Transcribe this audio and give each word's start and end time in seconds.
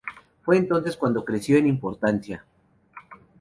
Fue 0.43 0.57
entonces 0.57 0.97
cuando 0.97 1.23
creció 1.23 1.59
en 1.59 1.67
importancia. 1.67 2.43